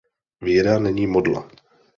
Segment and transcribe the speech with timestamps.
[0.41, 1.47] Věda není modla.